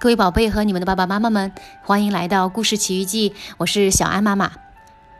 [0.00, 1.52] 各位宝贝和你们的爸爸妈妈们，
[1.82, 4.50] 欢迎来到故事奇遇记，我是小安妈妈。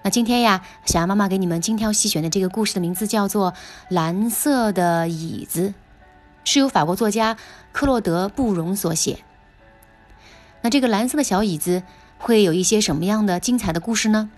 [0.02, 3.52] 那今天呀，小安妈妈给你们精挑细选的这个故事的名字叫做
[3.90, 5.68] 《蓝色的椅子》，
[6.44, 7.36] 是由法国作家
[7.72, 9.18] 克洛德·布容所写。
[10.62, 11.82] 那这个蓝色的小椅子
[12.16, 14.30] 会有一些什么样的精彩的故事呢？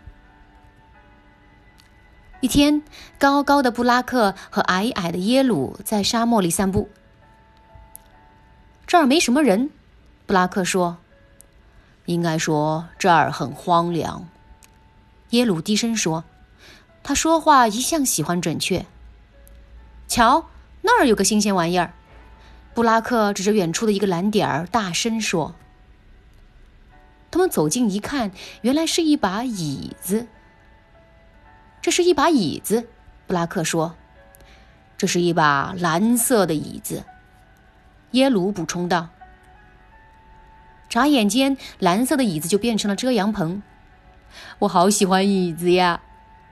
[2.40, 2.82] 一天，
[3.16, 6.88] 高高的布拉克和矮矮的耶鲁在沙漠里散步，
[8.88, 9.70] 这儿没什么人。
[10.26, 10.98] 布拉克说
[12.06, 14.28] ：“应该说这儿很荒凉。”
[15.30, 16.24] 耶鲁低声说
[17.02, 18.86] ：“他说话一向喜欢准确。”
[20.08, 20.46] 瞧，
[20.82, 21.94] 那儿有个新鲜玩意儿。
[22.74, 25.54] 布拉克指着远处的一个蓝点儿，大声说
[27.30, 28.30] ：“他们走近一看，
[28.62, 30.26] 原来是一把椅子。
[31.80, 32.88] 这是一把椅子。”
[33.26, 33.94] 布拉克说
[34.96, 37.04] ：“这是一把蓝色的椅子。”
[38.12, 39.08] 耶鲁补充道。
[40.92, 43.62] 眨眼间，蓝色的椅子就变成了遮阳棚。
[44.58, 46.02] 我好喜欢椅子呀！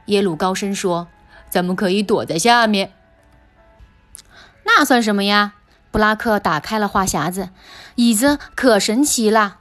[0.06, 1.08] 耶鲁高声说
[1.50, 2.90] ：“咱们可以躲在下面。”
[4.64, 5.52] 那算什么呀？
[5.90, 7.50] 布拉克打开了话匣子，
[7.96, 9.58] 椅子可神奇啦，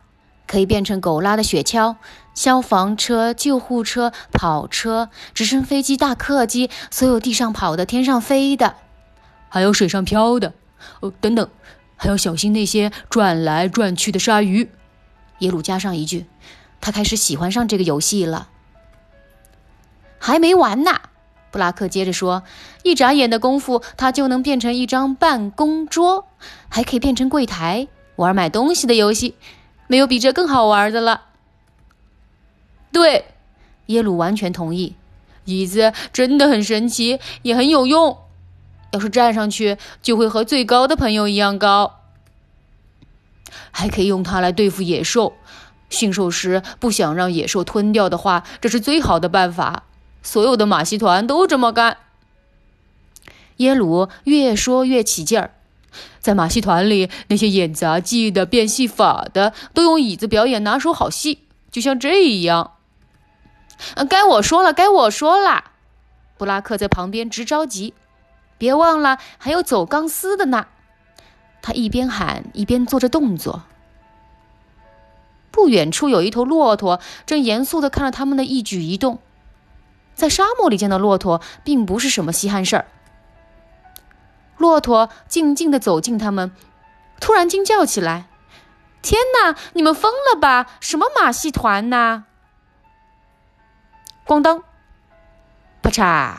[0.48, 1.98] 可以变成狗拉的雪橇、
[2.34, 8.78] 消防车、救护车、跑车、直升飞机、大客机，所有地上跑的、天上飞的，
[9.50, 10.53] 还有水上漂的。
[11.02, 11.50] 哦，等等。
[12.02, 14.70] 还要小心那些转来转去的鲨鱼。
[15.40, 16.26] 耶鲁加上一句
[16.80, 18.50] ：“他开始喜欢上这个游戏了。”
[20.20, 21.02] 还没完呢，
[21.52, 22.44] 布拉克接着说
[22.84, 26.28] ：“一眨眼的功夫，他就能变成一张办公桌，
[26.68, 27.88] 还可以变成柜台，
[28.18, 29.36] 玩买东西的游戏。
[29.88, 31.23] 没有比这更好玩的了。”
[32.92, 33.26] 对，
[33.88, 34.96] 耶鲁完全同意。
[35.46, 38.18] 椅子真的很神奇，也很有用。
[38.92, 41.98] 要是站上去，就会和最高的朋友一样高。
[43.72, 45.38] 还可以用它来对付野兽。
[45.89, 49.83] 驯兽师不想让野兽吞掉的话，这是最好的办法。
[50.22, 51.97] 所有的马戏团都这么干。
[53.57, 55.51] 耶鲁越说越起劲儿。
[56.19, 61.40] 在马戏团里，那些演杂技的、变戏法的，都用椅子表演拿手好戏，
[61.72, 62.74] 就像这一样。
[64.07, 65.63] 该我说了，该我说了。
[66.38, 67.94] 布拉克在旁边直着急。
[68.57, 70.68] 别忘了，还有走钢丝的呢。
[71.69, 73.62] 他一边喊一边做着动作。
[75.52, 79.19] 不远处有一头骆驼，正严肃地看着他们的一举一动。
[80.16, 82.88] 在沙漠里见到骆驼，并不是什么稀罕事儿。
[84.57, 86.52] 骆驼静静地走近他们，
[87.19, 88.28] 突然惊叫起来
[89.03, 89.56] ：“天哪！
[89.74, 90.72] 你们疯了吧？
[90.80, 92.24] 什么马戏团呐？”
[94.25, 94.63] 咣当，
[95.84, 96.34] 啪嚓。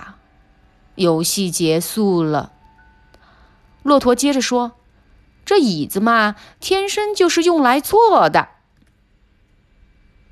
[0.97, 2.51] 游戏结束了，
[3.85, 4.73] 骆驼接着说
[5.51, 8.51] ：“这椅子嘛，天生就是用来坐的。”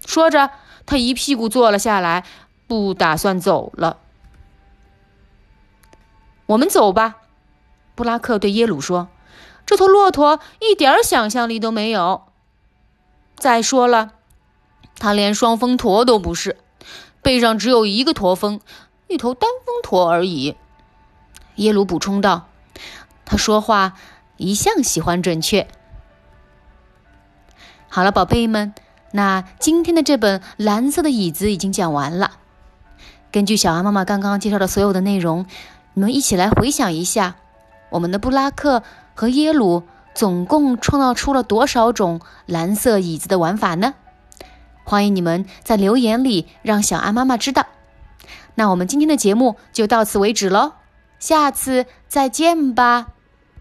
[0.06, 0.52] 说着，
[0.86, 2.24] 他一屁股坐了下来，
[2.68, 3.96] 不打算走了。
[6.46, 7.16] 我们走吧，
[7.96, 9.08] 布拉克对耶鲁说
[9.66, 12.28] ：“这头骆驼一点想象力都没有。
[13.34, 14.12] 再说了，
[15.00, 16.58] 他连双峰驼都不是，
[17.22, 18.60] 背上只有一个驼峰。”
[19.08, 20.54] 一头单峰驼而已，
[21.56, 22.46] 耶鲁补充道。
[23.24, 23.94] 他说话
[24.38, 25.68] 一向喜欢准确。
[27.90, 28.72] 好了，宝贝们，
[29.12, 32.32] 那今天的这本蓝色的椅子已经讲完了。
[33.30, 35.44] 根据小安妈妈刚刚介绍的所有的内容，
[35.92, 37.36] 你们一起来回想一下，
[37.90, 38.82] 我们的布拉克
[39.14, 39.82] 和耶鲁
[40.14, 43.94] 总共创造出了多少种蓝色椅子的玩法呢？
[44.84, 47.66] 欢迎你们在留言里让小安妈妈知道。
[48.54, 50.72] 那我们今天的节目就到此为止喽，
[51.18, 53.08] 下次再见吧。